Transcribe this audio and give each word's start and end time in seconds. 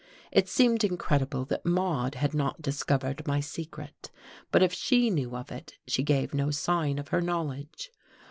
It 0.31 0.49
seemed 0.49 0.83
incredible 0.83 1.45
that 1.45 1.63
Maude 1.63 2.15
had 2.15 2.33
not 2.33 2.59
discovered 2.59 3.27
my 3.27 3.39
secret, 3.39 4.09
but 4.51 4.63
if 4.63 4.73
she 4.73 5.11
knew 5.11 5.35
of 5.35 5.51
it, 5.51 5.75
she 5.85 6.01
gave 6.01 6.33
no 6.33 6.49
sign 6.49 6.97
of 6.97 7.09
her 7.09 7.21
knowledge. 7.21 7.91